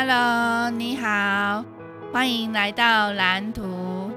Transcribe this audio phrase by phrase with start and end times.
[0.00, 1.64] Hello，你好，
[2.12, 4.08] 欢迎来到蓝图。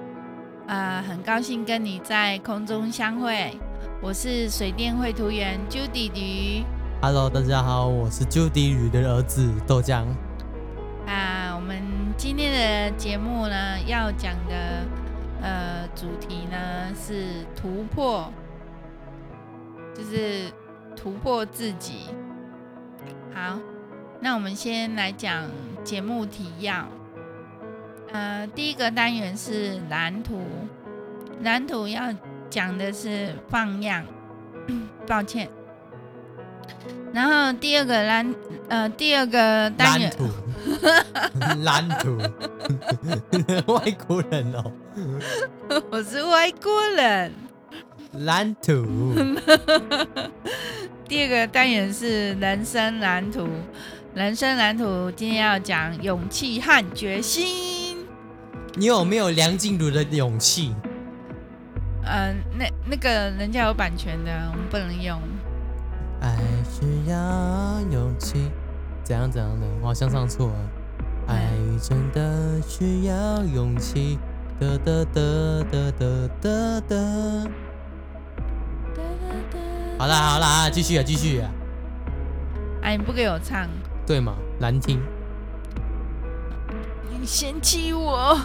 [0.67, 3.57] 呃，很高兴跟你在空中相会。
[3.99, 6.63] 我是水电绘图员 Judy 鱼。
[7.01, 10.05] Hello，大家好，我是 Judy 鱼的儿子豆浆。
[11.07, 11.81] 啊，我们
[12.15, 14.85] 今天的节目呢，要讲的
[15.41, 18.31] 呃主题呢是突破，
[19.95, 20.43] 就是
[20.95, 22.11] 突破自己。
[23.33, 23.57] 好。
[24.23, 25.49] 那我们先来讲
[25.83, 26.87] 节目提要。
[28.11, 30.41] 呃，第一个单元是蓝图，
[31.41, 32.13] 蓝图要
[32.49, 34.05] 讲的是放样，
[35.07, 35.49] 抱歉。
[37.11, 38.35] 然后第二个蓝，
[38.69, 40.13] 呃，第二个单元，
[41.63, 44.71] 蓝图， 蓝图， 外国人哦，
[45.89, 47.33] 我是外国人，
[48.19, 48.85] 蓝图。
[51.07, 53.47] 第二个单元是人生蓝图。
[54.13, 58.05] 人生蓝图今天要讲勇气和决心。
[58.75, 60.75] 你有没有梁静茹的勇气？
[62.03, 65.17] 嗯、呃，那那个人家有版权的，我们不能用。
[66.19, 66.35] 爱
[66.69, 67.15] 需要
[67.89, 68.51] 勇气，
[69.01, 69.65] 怎样怎样的？
[69.81, 70.55] 我好像唱错了。
[71.27, 71.47] 爱
[71.81, 74.19] 真的需要勇气。
[74.59, 77.49] 得得得得得得得。
[79.97, 81.49] 好啦好啦，继续啊继续啊。
[82.83, 83.67] 哎，你不给我唱。
[84.05, 84.35] 对吗？
[84.59, 84.99] 难听。
[87.09, 88.39] 你嫌弃我？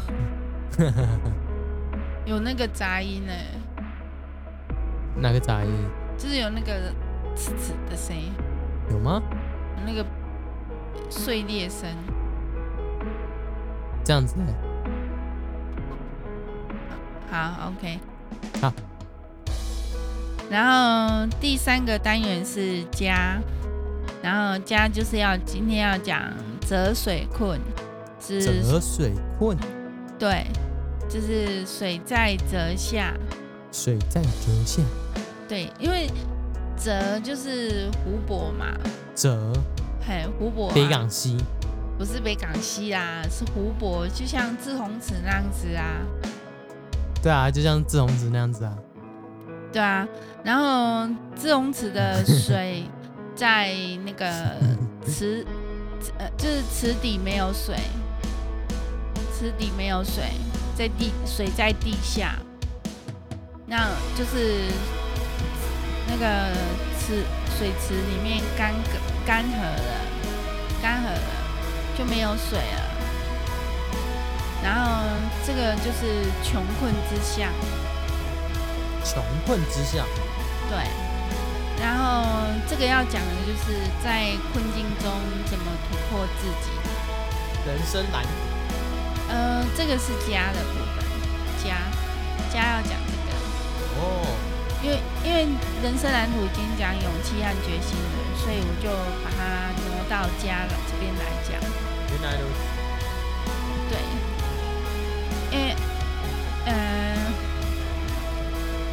[2.26, 3.32] 有那个杂音呢？
[5.16, 5.70] 哪个杂音？
[6.18, 6.92] 就是有那个
[7.34, 8.32] 呲呲的声音。
[8.90, 9.22] 有吗？
[9.78, 10.04] 有那个
[11.08, 11.88] 碎裂声。
[14.04, 14.54] 这样子呢？
[17.30, 17.98] 好，OK。
[18.60, 18.72] 好。
[20.50, 23.40] 然后第三个单元是家。
[24.26, 26.20] 然后家就是要今天要讲
[26.62, 27.60] 泽水困，
[28.20, 29.56] 是泽水困，
[30.18, 30.44] 对，
[31.08, 33.14] 就是水在泽下，
[33.70, 34.82] 水在泽下，
[35.48, 36.10] 对，因为
[36.76, 38.66] 泽就是湖泊嘛，
[39.14, 39.52] 泽，
[40.04, 41.36] 嘿，湖泊、啊，北港西，
[41.96, 46.00] 不是北港西啦，是湖泊，就像志宏池那样子啊，
[47.22, 48.76] 对啊，就像志宏池那样子啊，
[49.72, 50.04] 对啊，
[50.42, 52.82] 然后志宏池的水。
[53.36, 53.70] 在
[54.04, 54.26] 那个
[55.06, 55.46] 池，
[56.18, 57.76] 呃，就是池底没有水，
[59.38, 60.24] 池底没有水，
[60.76, 62.34] 在地水在地下，
[63.66, 64.64] 那就是
[66.08, 66.50] 那个
[66.98, 67.22] 池
[67.58, 68.72] 水池里面干
[69.26, 70.00] 干涸了，
[70.80, 71.20] 干涸了
[71.98, 72.82] 就没有水了，
[74.62, 75.02] 然后
[75.46, 77.52] 这个就是穷困之相，
[79.04, 80.06] 穷困之相，
[80.70, 81.05] 对。
[81.80, 82.24] 然后
[82.68, 85.12] 这个要讲的就是在困境中
[85.46, 86.70] 怎么突破自己。
[87.66, 88.28] 人生蓝图。
[89.28, 91.04] 呃，这个是家的部分，
[91.62, 91.76] 家，
[92.52, 93.28] 家要讲这个。
[93.98, 94.00] 哦。
[94.82, 95.48] 因为因为
[95.82, 98.88] 人生蓝图已经讲勇气和决心了，所以我就
[99.24, 101.60] 把它挪到家了这边来讲。
[102.12, 102.58] 原来如此。
[103.90, 103.92] 对。
[105.50, 105.74] 因为，
[106.66, 106.74] 嗯、呃，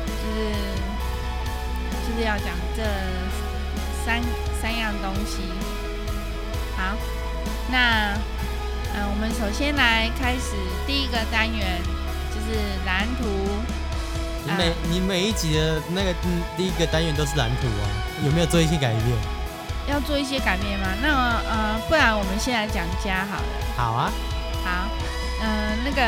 [0.07, 0.72] 就是。
[2.13, 2.47] 就是要讲
[2.78, 2.84] 这
[4.06, 4.22] 三
[4.62, 5.41] 三样东西。
[6.78, 6.96] 好，
[7.72, 8.13] 那
[8.94, 10.51] 嗯，我们首先来开始
[10.85, 11.81] 第一个单元，
[12.29, 13.25] 就是蓝图。
[14.46, 17.85] 你每、呃、你每一集的那个嗯第一个单元都是蓝图啊？
[18.24, 19.03] 有没有做一些改变？
[19.90, 20.88] 要做一些改变吗？
[21.01, 21.09] 那
[21.50, 23.47] 呃，不然我们先来讲家好了。
[23.75, 24.12] 好啊。
[24.63, 24.88] 好，
[25.41, 26.01] 嗯、呃，那个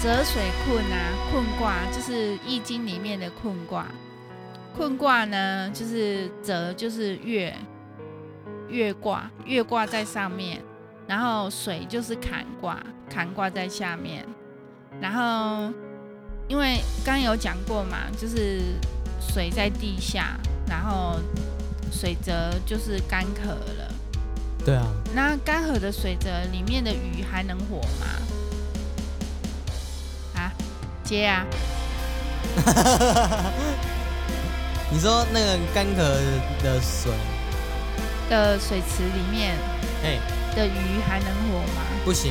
[0.00, 0.96] 泽水困啊，
[1.32, 3.86] 困卦就是易经里面的困卦。
[4.76, 7.54] 困卦呢，就是泽，就是月，
[8.68, 10.62] 月卦，月挂在上面，
[11.06, 14.26] 然后水就是坎卦，坎卦在下面，
[15.00, 15.72] 然后
[16.48, 18.62] 因为刚刚有讲过嘛，就是
[19.20, 21.20] 水在地下，然后
[21.92, 22.32] 水泽
[22.64, 23.92] 就是干渴了。
[24.64, 24.86] 对啊。
[25.14, 28.06] 那干涸的水泽里面的鱼还能活吗？
[30.34, 30.52] 啊，
[31.04, 31.46] 接啊。
[34.92, 35.96] 你说那个干涸
[36.62, 37.10] 的水
[38.28, 39.56] 的水池里面，
[40.04, 40.18] 哎，
[40.54, 41.80] 的鱼还能活吗？
[42.04, 42.30] 不行，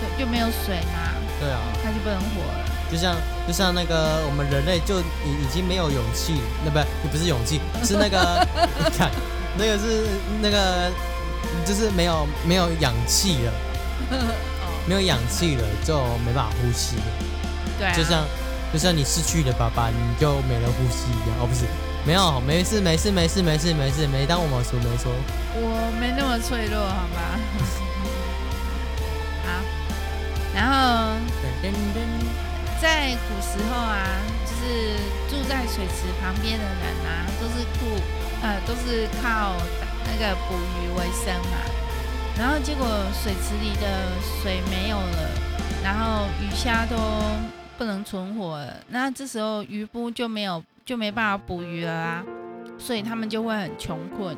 [0.00, 1.12] 就就没有水嘛。
[1.38, 2.64] 对啊，它就不能活了。
[2.90, 3.14] 就像
[3.46, 8.46] 就像那个我们人类就已已经没有勇气，那不不是勇气，是那个
[8.78, 9.10] 你 看
[9.58, 10.06] 那个是
[10.40, 10.90] 那个
[11.66, 13.52] 就是没有没有氧气了，
[14.88, 16.96] 没有氧气了就没办法呼吸。
[17.78, 18.24] 对啊，就像。
[18.72, 21.38] 就像你失去了爸爸，你就没了呼吸一样。
[21.40, 21.64] 哦，不是，
[22.04, 25.12] 没有，没事，没事，没事，没事，没事，没当我们说没说。
[25.54, 27.18] 我没那么脆弱，好吗？
[29.46, 29.48] 好
[30.54, 31.16] 然后
[32.80, 34.04] 在古时候啊，
[34.44, 34.96] 就是
[35.30, 37.80] 住在水池旁边的人啊，都是靠
[38.42, 39.54] 呃都是靠
[40.04, 41.56] 那个捕鱼为生嘛。
[42.38, 42.86] 然后结果
[43.22, 45.30] 水池里的水没有了，
[45.82, 46.96] 然后鱼虾都
[47.76, 52.24] 不能存活了，那这时候渔夫就没有就没办法捕鱼了啊，
[52.78, 54.36] 所以他们就会很穷困，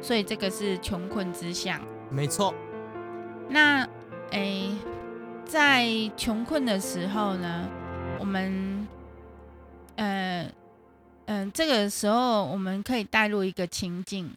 [0.00, 1.80] 所以这个是穷困之相。
[2.10, 2.54] 没错。
[3.48, 3.86] 那
[4.30, 4.70] 诶。
[5.46, 5.84] 在
[6.16, 7.68] 穷困的时候呢，
[8.20, 8.86] 我们，
[9.96, 10.42] 呃，
[11.26, 14.30] 嗯、呃，这个时候我们可以带入一个情境，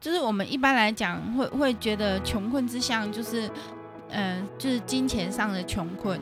[0.00, 3.46] 就是我们一般来讲会会觉得穷困之相就是，
[4.08, 6.20] 嗯、呃，就是金钱上的穷困。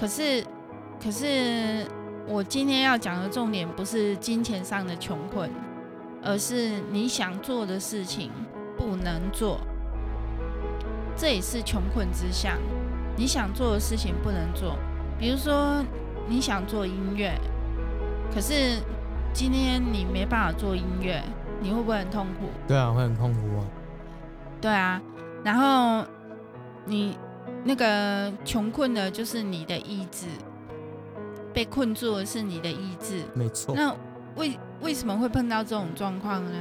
[0.00, 0.42] 可是，
[0.98, 1.86] 可是
[2.26, 5.50] 我今天要讲的重点不是金钱上的穷困，
[6.22, 8.30] 而是你想做的事情
[8.78, 9.60] 不能做，
[11.14, 12.56] 这也是穷困之相。
[13.14, 14.74] 你想做的事情不能做，
[15.18, 15.84] 比如说
[16.26, 17.38] 你想做音乐，
[18.34, 18.78] 可是
[19.34, 21.22] 今天你没办法做音乐，
[21.60, 22.46] 你会不会很痛苦？
[22.66, 23.66] 对啊，会很痛苦啊。
[24.62, 24.98] 对啊，
[25.44, 26.06] 然后
[26.86, 27.18] 你
[27.64, 30.26] 那个穷困的，就是你的意志，
[31.52, 33.22] 被困住的是你的意志。
[33.34, 33.74] 没错。
[33.74, 33.94] 那
[34.36, 36.52] 为为什么会碰到这种状况呢？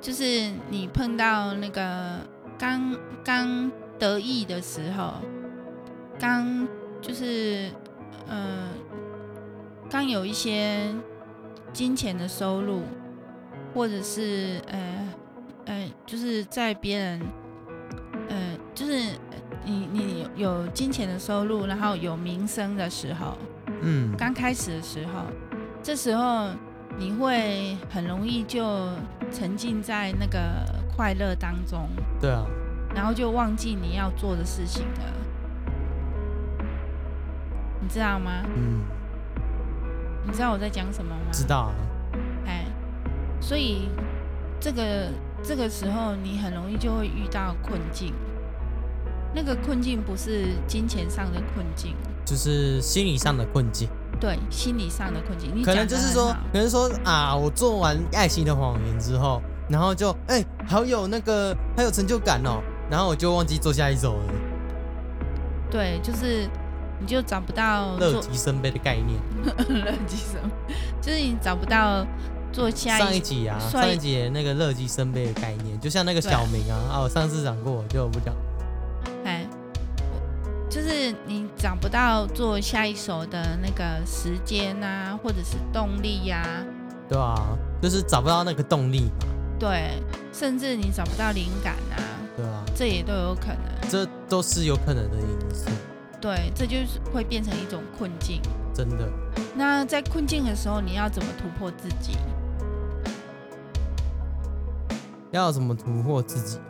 [0.00, 2.18] 就是你碰到那个
[2.58, 5.14] 刚刚得意的时候。
[6.20, 6.66] 刚
[7.00, 7.70] 就是，
[8.26, 8.68] 嗯、呃，
[9.88, 10.92] 刚有一些
[11.72, 12.82] 金钱的收入，
[13.72, 15.12] 或者是呃
[15.66, 17.20] 呃，就是在别人，
[18.28, 19.12] 呃，就是
[19.68, 23.36] 你你有金钱的收入，然后有名声的时候，
[23.82, 25.24] 嗯，刚开始的时候，
[25.82, 26.48] 这时候
[26.96, 28.88] 你会很容易就
[29.30, 30.38] 沉浸在那个
[30.96, 31.86] 快乐当中，
[32.18, 32.46] 对啊，
[32.94, 35.04] 然后就忘记你要做的事情了。
[37.80, 38.30] 你知道吗？
[38.56, 38.80] 嗯。
[40.26, 41.30] 你知道我在讲什么吗？
[41.30, 41.74] 知道啊。
[42.46, 42.64] 哎，
[43.40, 43.90] 所以
[44.58, 45.10] 这个
[45.42, 48.14] 这个时候你很容易就会遇到困境。
[49.34, 51.94] 那个困境不是金钱上的困境，
[52.24, 53.88] 就是心理上的困境。
[54.20, 55.50] 对，心理上的困境。
[55.54, 62.60] 你可能就是说，可能说啊，我做完爱情的谎言之后，然后就哎，好有那个，好有成就感哦，
[62.90, 64.22] 然后我就忘记做下一首了。
[65.70, 66.48] 对，就是。
[67.00, 69.20] 你就找不到乐极生悲的概念。
[69.84, 70.34] 乐极生
[70.66, 72.04] 悲，就是你找不到
[72.52, 78.34] 做下一上一集啊，上一集那个乐极生悲的概念，就像那个小明啊，啊，我上次讲过，就不讲。
[81.88, 86.60] 不到做下一首的那个时间啊，或者是动力呀、啊。
[87.08, 89.26] 对啊，就是找不到那个动力嘛。
[89.58, 89.94] 对，
[90.30, 91.96] 甚至你找不到灵感啊。
[92.36, 93.90] 对啊，这也都有可能。
[93.90, 95.70] 这都是有可能的因素。
[96.20, 98.42] 对，这就是会变成一种困境。
[98.74, 99.08] 真的。
[99.54, 102.18] 那在困境的时候，你要怎么突破自己？
[105.30, 106.60] 要怎么突破自己？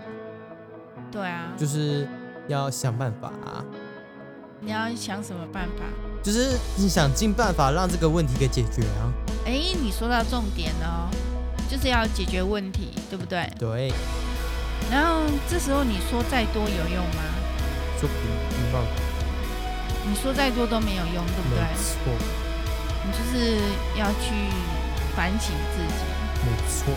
[1.11, 1.53] 对啊。
[1.57, 2.07] 就是
[2.47, 3.65] 要想办法啊。
[4.61, 5.85] 你要想什么办法？
[6.23, 9.13] 就是你想尽办法让这个问题给解决啊。
[9.47, 11.15] 哎，你说到重点了哦，
[11.71, 13.49] 就是要解决问题，对不对？
[13.59, 13.93] 对。
[14.91, 17.23] 然后这时候你说再多有用吗？
[18.01, 18.89] 说不办法。
[20.09, 21.61] 你说再多都没有用，对不对？
[21.61, 21.95] 没错。
[23.05, 23.57] 你就是
[23.97, 24.35] 要去
[25.15, 26.05] 反省自己。
[26.45, 26.93] 没错。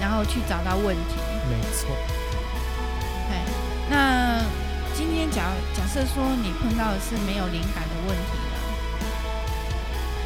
[0.00, 1.16] 然后去找到问题。
[1.50, 1.88] 没错。
[3.28, 3.38] 对。
[3.90, 4.40] 那
[4.94, 8.54] 今天假假设说你碰到的是没有灵感的问题了，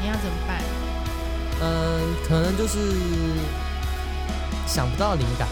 [0.00, 0.62] 你要怎么办？
[1.60, 2.78] 嗯，可能就是
[4.66, 5.48] 想不到灵感。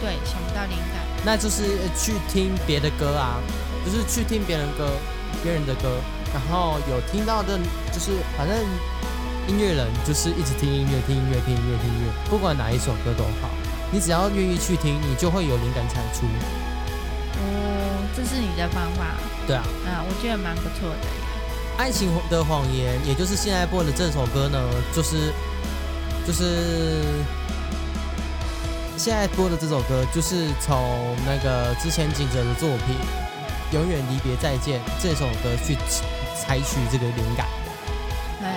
[0.00, 1.02] 对，想不到灵感。
[1.24, 3.38] 那就是去听别的歌啊，
[3.84, 4.88] 就是去听别人歌。
[5.42, 5.88] 别人的歌，
[6.32, 7.58] 然后有听到的，
[7.90, 8.56] 就是反正
[9.48, 13.48] 音乐人就是一直听音乐，听音乐，听音乐，听音乐，不管哪一首歌都好，
[13.90, 16.26] 你只要愿意去听，你就会有灵感产出。
[18.32, 19.04] 哦，这是你的方法。
[19.46, 19.62] 对啊。
[19.86, 20.96] 啊，我觉得蛮不错的。
[21.76, 24.58] 爱情的谎言，也就是现在播的这首歌呢，
[24.94, 25.32] 就是
[26.26, 27.02] 就是
[28.96, 32.96] 现在播的这首歌，就是从那个之前景哲的作品。
[33.72, 35.74] 永远离别再见这首歌去
[36.36, 37.46] 采取这个灵感，
[38.38, 38.52] 嘿嘿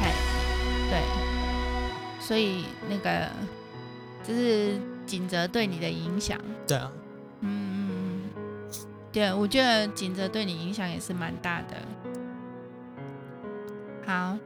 [0.00, 0.10] 嘿，嘿，
[0.90, 1.00] 对，
[2.18, 3.28] 所以那个
[4.26, 4.76] 就是
[5.12, 6.90] 景泽对你的影响，对啊，
[7.40, 8.70] 嗯嗯嗯，
[9.12, 11.76] 对，我觉得景泽对你影响也是蛮大的。
[14.06, 14.38] 好，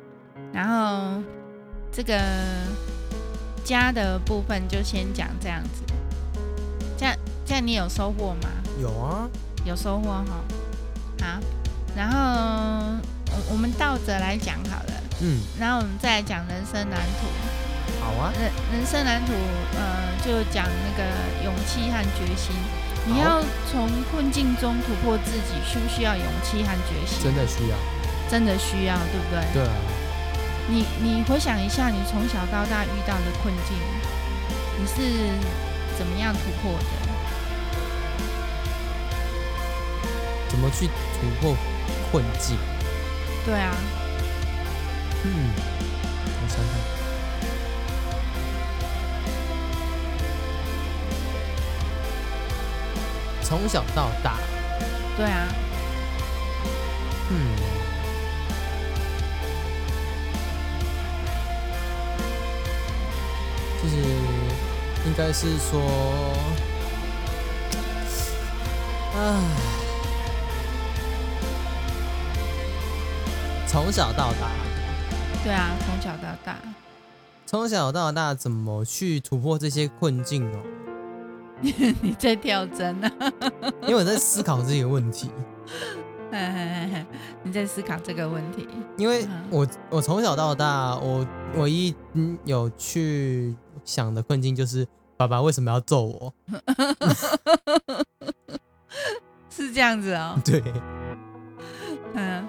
[0.53, 1.23] 然后
[1.93, 2.21] 这个
[3.63, 5.85] 家的部分就先讲这样子，
[6.99, 7.15] 这样。
[7.47, 8.49] 这样你有收获吗？
[8.83, 9.31] 有啊，
[9.65, 10.43] 有收获哈。
[11.21, 11.41] 好，
[11.95, 12.19] 然后
[13.31, 14.93] 我我们倒着来讲好了。
[15.23, 17.66] 嗯，然后我们再来讲人生蓝图。
[18.07, 18.33] 好啊。
[18.39, 19.33] 人人生蓝图，
[19.75, 21.03] 呃，就讲那个
[21.43, 22.55] 勇气和决心。
[23.05, 27.19] 你要从困境中突破自己，需不需要勇气和决心？
[27.25, 27.77] 真的需要。
[28.31, 29.45] 真的需要，对不对？
[29.55, 29.75] 对啊。
[30.69, 33.77] 你你回想一下，你从小到大遇到的困境，
[34.79, 34.95] 你是
[35.99, 36.85] 怎么样突破的？
[40.49, 41.57] 怎么去突破
[42.11, 42.57] 困境？
[43.45, 43.75] 对啊。
[45.23, 46.96] 嗯，我想想。
[53.47, 54.39] 从小到大。
[55.17, 55.47] 对啊。
[57.31, 57.37] 嗯。
[63.81, 63.97] 就是
[65.07, 65.81] 应该是说，
[69.15, 69.41] 啊，
[73.69, 74.51] 从小到大，
[75.45, 76.57] 对啊，从小到大，
[77.47, 80.59] 从小到大怎么去突破这些困境哦？
[82.03, 83.11] 你在跳针啊？
[83.83, 85.31] 因为我在思考这个问题。
[87.43, 88.69] 你在思考这个问题？
[88.99, 91.95] 因为我我从小到大，我唯一
[92.45, 93.55] 有去。
[93.85, 94.85] 想的困境就是
[95.17, 96.35] 爸爸为什么要揍我？
[99.49, 100.37] 是这样子哦。
[100.45, 100.61] 对。
[102.15, 102.49] 嗯。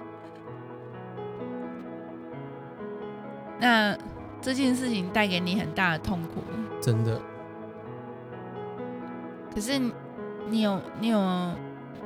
[3.60, 3.96] 那
[4.42, 6.42] 这件事情带给你很大的痛苦。
[6.82, 7.22] 真的。
[9.58, 9.80] 可是
[10.52, 11.20] 你有你有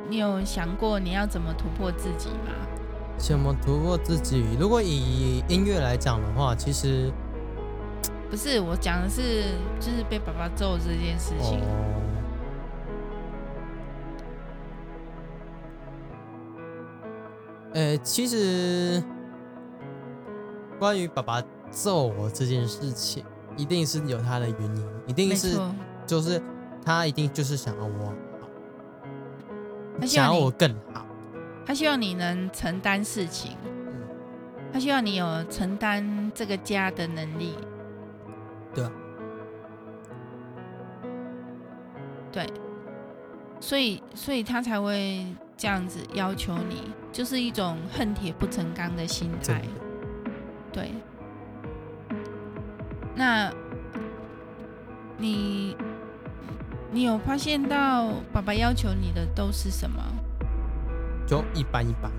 [0.08, 2.54] 你有想过你要怎么突破自己吗？
[3.18, 4.46] 怎么突破自己？
[4.58, 7.12] 如果以音乐来讲的话，其实。
[8.32, 9.44] 不是我讲的是，
[9.82, 11.60] 就是被爸爸揍这件事情。
[17.74, 19.04] 呃，其实
[20.80, 23.26] 关于爸爸揍我这件事情，
[23.58, 25.60] 一定是有他的原因，一定是
[26.08, 26.42] 就是
[26.84, 28.14] 他一定就是想要我
[30.00, 31.06] 好，想要我更好。
[31.66, 33.56] 他希望你能承担事情，
[34.74, 37.56] 他希望你有承担这个家的能力。
[38.74, 38.84] 对。
[38.84, 38.92] 啊，
[42.32, 42.48] 对，
[43.60, 45.26] 所以所以他才会
[45.58, 49.62] 这样子要求你，就是一种恨铁不成钢的心态。
[50.72, 50.92] 对，
[53.14, 53.52] 那
[55.18, 55.61] 你
[56.92, 60.04] 你有发现到爸爸要求你的都是什么？
[61.26, 62.12] 就一般一般。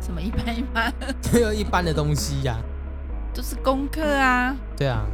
[0.00, 0.92] 什么一般一般？
[1.20, 2.62] 就有一般的东西呀、啊，
[3.34, 4.54] 都是功课啊。
[4.76, 5.04] 对啊。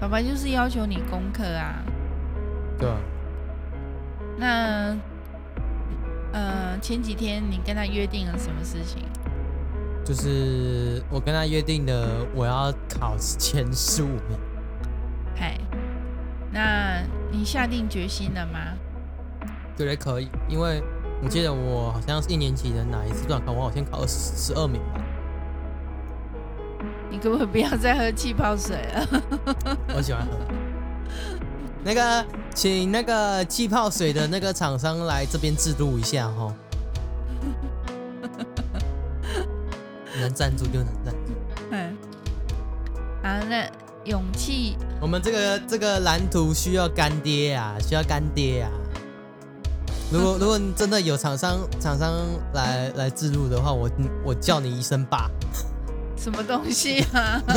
[0.00, 1.84] 爸爸就是要求你功课啊，
[2.78, 2.96] 对啊。
[4.38, 4.96] 那，
[6.32, 9.04] 呃，前几天你跟他约定了什么事情？
[10.02, 14.38] 就是我跟他约定的，我要考前十五名。
[15.36, 15.58] 嗨，
[16.50, 16.89] 那
[17.30, 18.58] 你下定决心了吗？
[19.76, 20.82] 觉得可以，因为
[21.22, 25.00] 我记得我好像是一年级的哪一次段考，我好像考了十二名吧。
[27.10, 29.06] 你可不可以不要再喝气泡水了？
[29.96, 30.32] 我喜欢喝。
[31.82, 36.54] 那个，请那个气泡水的那个厂商来这边制度一下哈。
[40.20, 41.32] 能赞助就能赞助。
[41.70, 41.96] 嗯。
[43.22, 43.66] 好，那
[44.10, 44.76] 勇气。
[45.00, 48.70] 我们这个这个蓝图需要干爹啊，需要干爹啊。
[50.12, 52.12] 如果 如果你真的有厂商厂商
[52.52, 53.88] 来来制入的话，我
[54.24, 55.30] 我叫你一声爸。
[56.16, 57.40] 什么东西啊？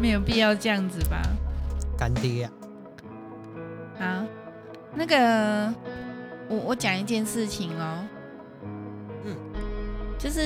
[0.00, 1.20] 没有必要这样子吧？
[1.98, 2.50] 干爹啊！
[3.98, 4.24] 好，
[4.94, 5.72] 那个
[6.48, 8.04] 我我讲一件事情哦。
[9.24, 9.36] 嗯，
[10.18, 10.40] 就是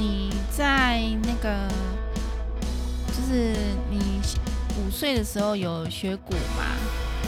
[0.00, 1.68] 你在那个，
[3.08, 3.54] 就是
[3.90, 4.18] 你
[4.78, 6.64] 五岁的时候有学鼓嘛？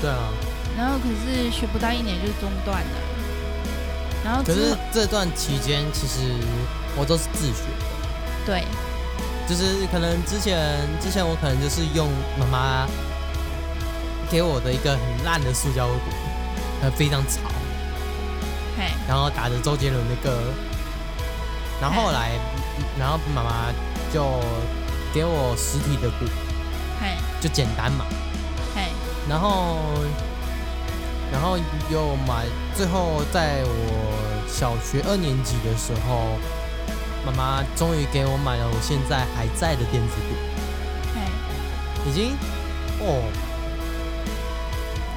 [0.00, 0.32] 对啊。
[0.74, 2.96] 然后可是学不到一年就中断了。
[4.24, 6.20] 然后，可是这段期间，其实
[6.96, 8.46] 我都是自学的。
[8.46, 8.64] 对，
[9.46, 12.08] 就是可能之前之前我可能就是用
[12.40, 12.88] 妈妈
[14.30, 16.10] 给我的一个很烂的塑胶鼓，
[16.80, 17.40] 它非常吵。
[18.78, 18.86] 嘿。
[19.06, 20.40] 然后打着周杰伦的歌。
[21.82, 22.30] 然后后来，
[22.96, 23.66] 然后妈妈
[24.14, 24.22] 就
[25.12, 26.24] 给我实体的鼓。
[27.00, 27.18] 嘿。
[27.40, 28.06] 就简单嘛。
[28.74, 28.82] 嘿。
[29.28, 29.76] 然后。
[31.32, 31.56] 然后
[31.88, 32.44] 又买，
[32.76, 36.36] 最后在我小学二年级的时候，
[37.24, 40.34] 妈妈终于给我买了我现在还在的电子鼓。
[41.14, 41.20] 嘿，
[42.06, 42.36] 已经
[43.00, 43.24] 哦，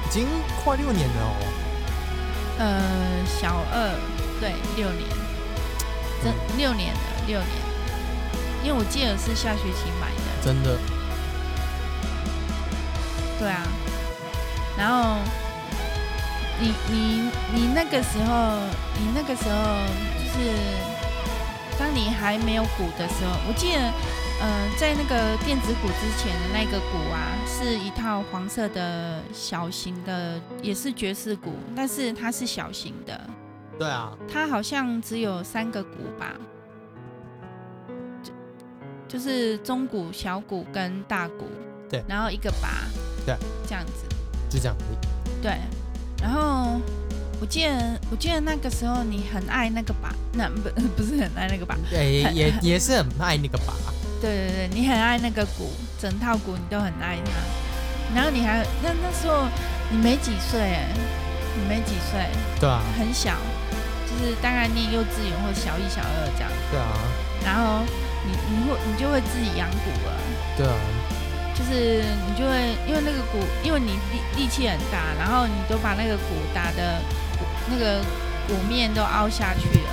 [0.06, 0.26] 已经
[0.64, 1.36] 快六年了哦。
[2.60, 2.64] 呃，
[3.26, 3.92] 小二，
[4.40, 5.04] 对，六年，
[6.56, 7.50] 六年了，六年。
[8.64, 10.44] 因为我记得是下学期买的。
[10.44, 10.78] 真的。
[13.38, 13.62] 对啊。
[14.76, 15.18] 然后，
[16.60, 18.58] 你你你那个时候，
[18.98, 19.86] 你那个时候
[20.18, 20.52] 就是，
[21.78, 23.92] 当你还没有鼓的时候，我记得。
[24.38, 33.18] 呃，在那个电子鼓之前的那个鼓啊，是一套黄色的小型的，也是爵士鼓，但是它是小型的。
[33.78, 34.12] 对啊。
[34.32, 36.34] 它好像只有三个鼓吧，
[38.22, 38.32] 就
[39.08, 41.44] 就是中鼓、小鼓跟大鼓。
[41.88, 42.02] 对。
[42.08, 42.68] 然后一个拔。
[43.24, 43.36] 对。
[43.66, 44.04] 这样子。
[44.48, 44.76] 就这样。
[45.42, 45.52] 对。
[46.20, 46.80] 然后
[47.40, 53.74] 我记得，我记得那个时候你很爱那个拔，那不 不是很爱那个拔，对，也也是很爱那个拔。
[54.18, 57.30] 对对对，你很爱那个鼓，整套鼓你都很爱它。
[58.14, 59.46] 然后你还那那时候
[59.90, 60.88] 你没几岁哎，
[61.58, 62.26] 你没几岁，
[62.58, 63.36] 对啊，很小，
[64.18, 66.50] 就是大概念幼稚园或小一、小二这样。
[66.70, 66.98] 对啊。
[67.44, 67.84] 然后
[68.24, 70.08] 你你会你就会自己养鼓了。
[70.56, 70.74] 对啊。
[71.54, 76.22] 就是你就会因为那个鼓，因为你力力气很大，然后你都把那个鼓
[76.54, 77.00] 打的
[77.70, 78.02] 那个
[78.46, 79.88] 鼓面都凹下去了。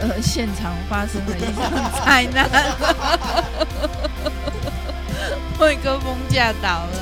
[0.00, 1.72] 呃，现场发生了一场
[2.04, 2.48] 灾难，
[5.58, 6.92] 麦克风架倒了。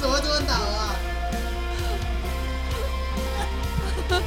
[0.00, 0.94] 怎么这么倒啊？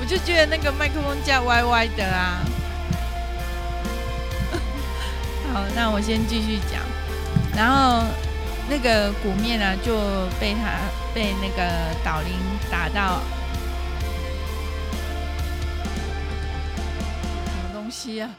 [0.00, 2.42] 我就觉得那个麦克风架歪歪的啊。
[5.52, 6.80] 好，那我先继续讲。
[7.54, 8.02] 然后
[8.68, 9.94] 那个鼓面呢，就
[10.40, 10.78] 被他
[11.14, 11.62] 被那个
[12.02, 12.32] 导铃
[12.70, 13.20] 打到
[17.44, 18.20] 什么东西。
[18.22, 18.30] 啊！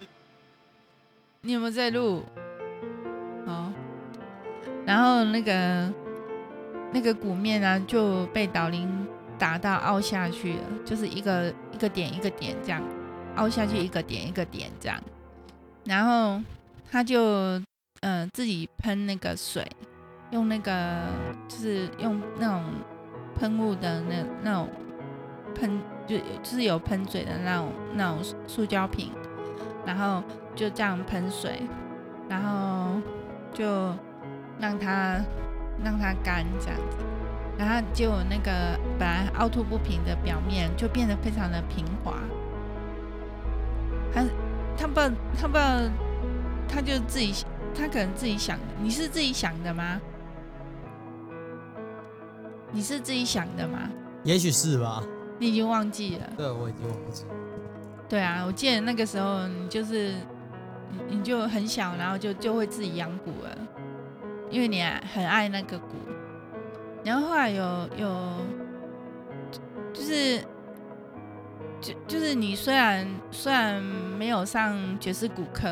[1.40, 2.24] 你有没有在录？
[4.86, 5.92] 然后那个
[6.92, 9.06] 那个鼓面啊就被导铃
[9.38, 12.82] 打到凹下去了，就是一个一个点一个点这样
[13.36, 15.00] 凹下去，一个点一个点这样。
[15.84, 16.40] 然后
[16.90, 17.20] 他就
[18.00, 19.66] 嗯、呃、自己喷那个水，
[20.30, 21.02] 用那个
[21.48, 22.64] 就是用那种
[23.38, 24.68] 喷雾的那那种
[25.54, 25.80] 喷。
[26.06, 29.10] 就就是有喷嘴的那种那种塑胶瓶，
[29.86, 30.22] 然后
[30.54, 31.62] 就这样喷水，
[32.28, 33.00] 然后
[33.54, 33.64] 就
[34.60, 35.20] 让它
[35.84, 36.96] 让它干这样子，
[37.58, 42.14] 然后就那个本来凹凸不平的表面就变得非常的平滑。
[44.12, 44.24] 他
[44.76, 45.80] 他不知道他不知道
[46.68, 50.00] 他就自己他可能自己想的，你是自己想的吗？
[52.70, 53.90] 你是自己想的吗？
[54.24, 55.02] 也许是吧。
[55.38, 56.30] 你已经忘记了？
[56.36, 57.30] 对，我已经忘记了。
[58.08, 60.14] 对啊，我记得那个时候你就是
[61.08, 63.58] 你，你就很小，然后就就会自己养蛊了，
[64.50, 65.96] 因为你很爱那个鼓。
[67.04, 68.32] 然后后来有有，
[69.92, 70.40] 就是
[71.80, 75.68] 就就是你虽然虽然没有上爵士鼓课，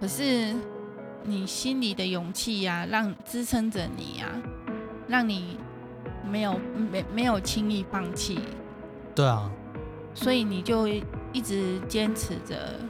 [0.00, 0.52] 可是
[1.22, 4.26] 你心里的勇气呀，让支撑着你呀，
[5.06, 5.58] 让你
[6.28, 6.58] 没有
[6.90, 8.40] 没没有轻易放弃。
[9.14, 9.48] 对啊，
[10.12, 10.88] 所以你就
[11.32, 12.80] 一直坚持着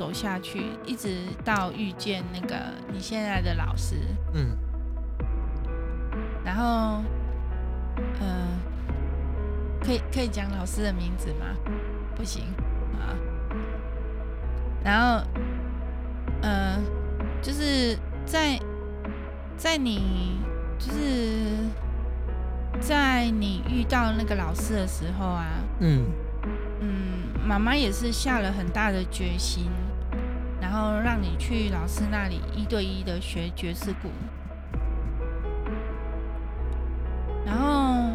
[0.00, 2.56] 走下去，一直到遇见那个
[2.90, 3.96] 你现在的老师。
[4.32, 4.56] 嗯。
[6.42, 7.04] 然后，
[8.18, 8.48] 呃，
[9.84, 11.54] 可以可以讲老师的名字吗？
[12.16, 12.44] 不行
[12.98, 13.12] 啊。
[14.82, 15.22] 然后，
[16.40, 16.78] 呃，
[17.42, 18.58] 就是在
[19.58, 20.40] 在你
[20.78, 21.58] 就是
[22.80, 25.46] 在你遇到那个老师的时候啊。
[25.80, 26.06] 嗯
[26.80, 26.88] 嗯，
[27.46, 29.70] 妈妈也是下了很大的决心，
[30.70, 34.08] 然后让你去老师那里一对一的学爵士鼓，
[37.44, 38.12] 然后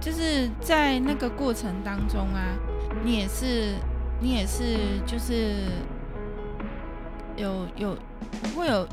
[0.00, 2.56] 就是在那个过程当中啊，
[3.04, 3.74] 你也是
[4.18, 5.56] 你也是就是
[7.36, 7.94] 有有
[8.56, 8.88] 会有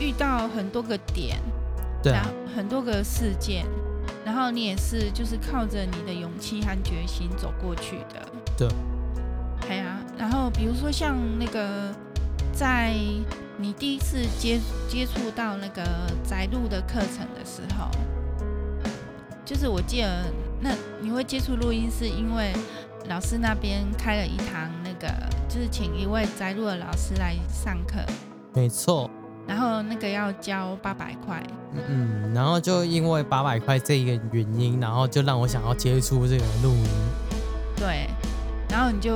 [0.00, 1.38] 遇到很多个点，
[2.02, 2.26] 对啊，
[2.56, 3.64] 很多个事件。
[4.24, 8.28] 然后你也是，就是靠着你的勇气和决心走过去的。
[8.58, 8.68] 对。
[10.56, 11.94] 比如说像那个，
[12.52, 12.94] 在
[13.58, 15.82] 你第一次接接触到那个
[16.24, 17.90] 宅录的课程的时候，
[19.44, 20.24] 就是我记得
[20.60, 22.52] 那你会接触录音，是因为
[23.08, 25.06] 老师那边开了一堂那个，
[25.46, 27.98] 就是请一位宅录的老师来上课。
[28.54, 29.10] 没错。
[29.46, 31.40] 然后那个要交八百块，
[31.72, 36.88] 嗯嗯，然后就因为八百块这一个原因，然后就让我想要接触这个录音。
[37.76, 38.08] 对，
[38.68, 39.14] 然后你就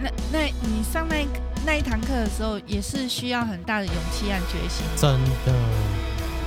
[0.00, 1.26] 那那你上那
[1.64, 4.84] 那一堂课的时候，也是需要很大的勇气和决心。
[4.96, 5.12] 真
[5.44, 5.52] 的。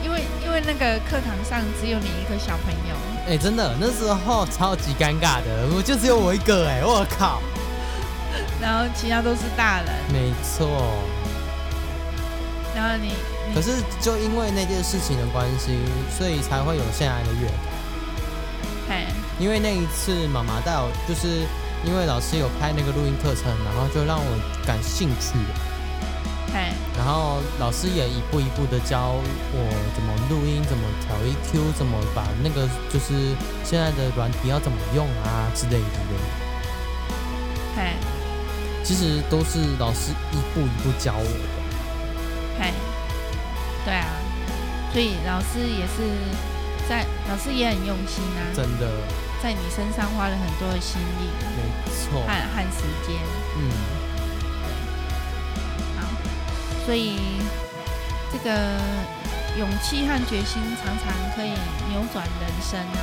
[0.04, 2.96] 因为因为那个课堂上只有你一个小朋友。
[3.26, 7.42] 哎、欸，真的，那时候超级尴尬的，我就只有我一个哎，我靠。
[8.62, 9.88] 然后其他都是大人。
[10.14, 10.70] 没错。
[12.76, 13.14] 然后你，
[13.50, 15.78] 你可是就因为那件事情的关系，
[16.18, 17.60] 所以才会有现在的乐团。
[18.88, 19.06] 嘿。
[19.38, 21.46] 因为那一次妈妈带我，就是
[21.86, 25.38] 因为老师有开那个录音课程，然后就让我感兴趣。
[26.54, 26.74] 嘿。
[26.98, 29.16] 然后老师也一步一步的教
[29.54, 29.58] 我
[29.96, 36.00] 怎么录音，怎么调 EQ，怎么把那个就是现在的软体要怎么用啊之类的。
[37.76, 37.94] 嘿。
[38.84, 41.60] 其实都是老师一步一步教我的。
[42.60, 42.74] 嘿，
[43.86, 44.08] 对啊，
[44.92, 46.02] 所以老师也是
[46.90, 48.90] 在，老师也很用心啊，真的，
[49.42, 53.16] 在你身上花了很多的心力，没错，和和时间，
[53.58, 53.72] 嗯，
[54.64, 54.70] 对，
[55.98, 56.00] 好，
[56.86, 57.18] 所以
[58.32, 58.50] 这个
[59.58, 61.52] 勇气和决心常常可以
[61.90, 63.02] 扭转人生啊，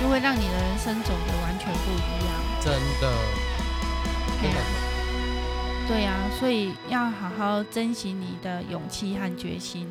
[0.00, 3.12] 就会让你的人生走得完全不一样，真的，
[4.40, 4.60] 对啊。
[5.88, 9.88] 对呀、啊，所以要好好珍惜你的勇气和决心。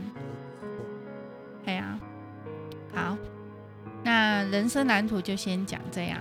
[4.20, 6.20] 那人生蓝图就先讲这样，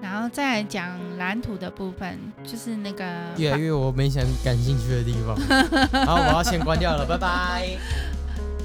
[0.00, 3.04] 然后再来讲蓝图的部分，就是那个
[3.36, 5.34] 越来越我没想感兴趣的地方。
[6.06, 7.76] 好，我要先关掉了，拜拜。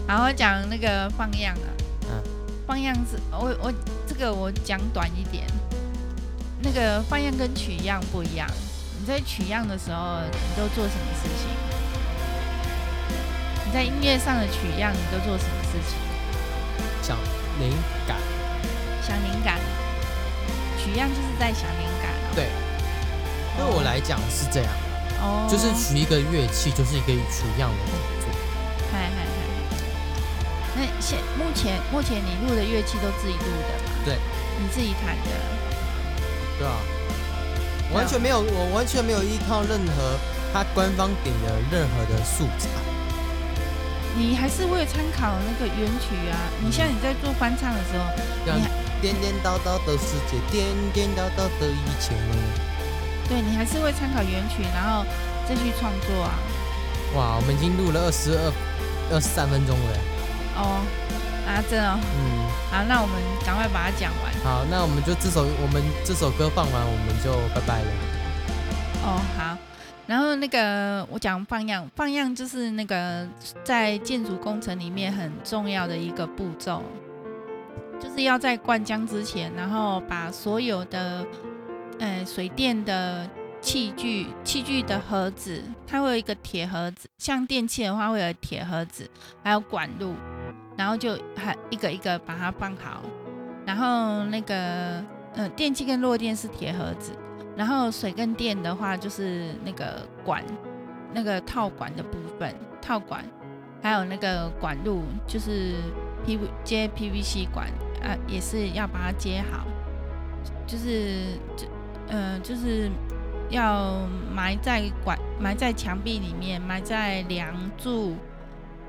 [0.07, 1.67] 然后讲那个放样啊，
[2.03, 2.21] 嗯，
[2.67, 3.73] 放样是我我
[4.05, 5.47] 这个我讲短一点，
[6.61, 8.47] 那个放样跟取样不一样。
[8.99, 11.49] 你在取样的时候，你都做什么事情？
[13.65, 15.97] 你在音乐上的取样，你都做什么事情？
[17.01, 17.17] 想
[17.59, 17.71] 灵
[18.07, 18.15] 感。
[19.05, 19.59] 想灵感。
[20.77, 22.11] 取样就是在想灵感。
[22.35, 22.47] 对。
[23.55, 24.71] 对我来讲是这样。
[25.21, 25.47] 哦。
[25.49, 28.25] 就是取一个乐器，就是一个取样的动作。
[28.91, 29.31] 嗨嗨嗨。
[30.75, 33.91] 那现目前目前你录的乐器都自己录的吗？
[34.05, 34.17] 对。
[34.59, 35.31] 你自己弹的。
[36.57, 36.77] 对啊。
[37.93, 40.17] 完全没有，我完全没有依靠任何
[40.51, 42.67] 他官方给的任何的素材。
[44.15, 46.37] 你还是会参考那个原曲啊。
[46.59, 48.05] 你像你在做翻唱的时候，
[48.47, 48.65] 嗯、你
[49.03, 52.15] 颠颠倒倒的世界，颠颠倒倒的一切。
[53.27, 55.03] 对，你还是会参考原曲，然后
[55.45, 56.39] 再去创作啊。
[57.13, 58.53] 哇，我们已经录了二十二、
[59.11, 59.97] 二十三分钟了。
[60.55, 60.79] 哦。
[61.45, 64.33] 啊，真的，嗯，好，那我们赶快把它讲完。
[64.45, 67.87] 好，那我们就这首，我们这首歌放完，我们就拜拜了。
[69.03, 69.57] 哦，好，
[70.07, 73.27] 然后那个我讲放样，放样就是那个
[73.65, 76.81] 在建筑工程里面很重要的一个步骤，
[77.99, 81.25] 就是要在灌浆之前，然后把所有的，
[81.99, 83.29] 呃，水电的
[83.62, 89.10] 器具、器具的盒子，它会有一个铁盒子，像电器的话会有铁盒子，
[89.43, 90.13] 还有管路。
[90.75, 93.03] 然后就还一个一个把它放好，
[93.63, 97.12] 然后那个呃电器跟弱电是铁盒子，
[97.56, 100.43] 然后水跟电的话就是那个管，
[101.13, 103.23] 那个套管的部分套管，
[103.84, 105.75] 还有那个管路就是
[106.25, 107.67] P V 接 P V C 管
[108.01, 109.65] 啊，也是要把它接好，
[110.65, 111.67] 就是就
[112.09, 112.89] 呃就是
[113.49, 118.15] 要埋在管埋在墙壁里面，埋在梁柱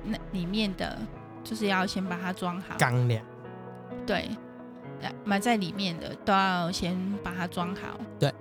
[0.05, 0.99] 那里面的。
[1.45, 3.23] 就是要先把它装好，钢梁，
[4.07, 4.31] 对，
[5.27, 8.01] 埋在里面的都要先把它装好。
[8.19, 8.33] 对，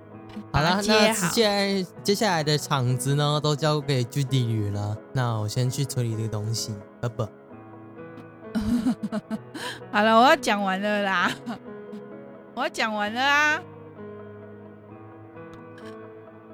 [0.50, 4.96] 好了，那接下来接下来的场子呢，都交给具地女了。
[5.12, 7.28] 那我先去处理这个东西，拜拜。
[9.92, 11.30] 好了，我要讲完了啦，
[12.54, 13.62] 我要讲完了啊，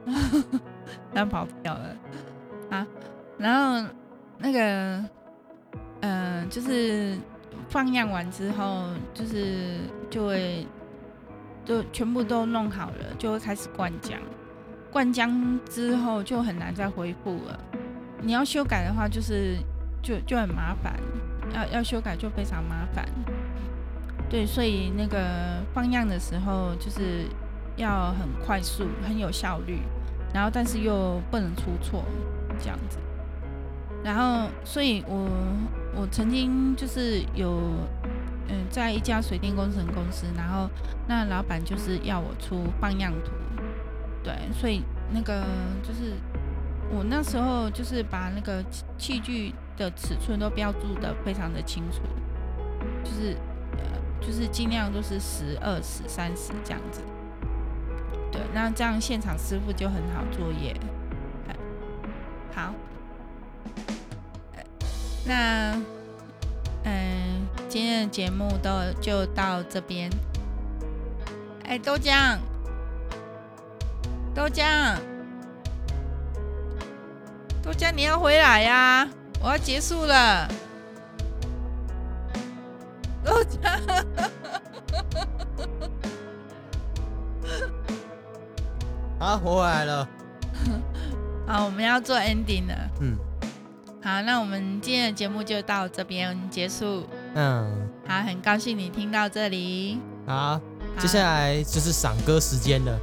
[1.13, 1.97] 然后跑掉了
[2.71, 2.87] 啊，
[3.39, 3.89] 然后
[4.39, 5.05] 那个。
[6.03, 7.15] 嗯、呃，就是
[7.69, 9.77] 放样完之后，就是
[10.09, 10.67] 就会
[11.63, 14.15] 就全部都弄好了，就会开始灌浆。
[14.91, 17.61] 灌浆之后就很难再恢复了。
[18.23, 19.59] 你要修改的话，就是
[20.03, 20.99] 就就很麻烦，
[21.55, 23.09] 要要修改就非常麻烦。
[24.29, 27.27] 对，所以那个放样的时候就是
[27.77, 29.81] 要很快速、很有效率，
[30.33, 32.05] 然后但是又不能出错，
[32.59, 32.99] 这样子。
[34.05, 35.29] 然后，所以我。
[35.93, 37.61] 我曾经就是有，
[38.47, 40.71] 嗯，在一家水电工程公司，然后
[41.09, 43.33] 那老板就是要我出放样图，
[44.23, 45.43] 对，所以那个
[45.83, 46.13] 就是
[46.95, 48.65] 我那时候就是把那个
[48.97, 52.03] 器具的尺寸都标注的非常的清楚，
[53.03, 53.35] 就是
[53.79, 57.01] 呃，就是尽量都是十二十三十这样子，
[58.31, 60.77] 对，那这样现场师傅就很好作业。
[62.55, 62.75] 好，
[65.25, 65.73] 那
[66.85, 70.11] 嗯，今天的节目都就到这边。
[71.65, 72.37] 哎，豆浆，
[74.35, 74.97] 豆浆，
[77.63, 79.09] 豆浆，你要回来呀！
[79.43, 80.47] 我要结束了。
[83.25, 84.05] 豆浆。
[89.19, 90.09] 好，我回来了。
[91.47, 92.75] 好，我们要做 ending 了。
[93.01, 93.17] 嗯。
[94.03, 97.07] 好，那我们今天的节目就到这边结束。
[97.35, 97.89] 嗯。
[98.07, 99.99] 好，很高兴你听到这里。
[100.27, 100.61] 好，好，
[100.99, 102.99] 接下来就是赏歌时间了。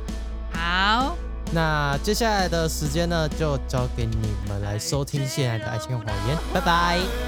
[0.53, 1.16] 好。
[1.57, 4.15] 那接下来的时间呢，就交给你
[4.47, 6.37] 们来收听现在的爱情谎言。
[6.53, 7.26] 拜拜。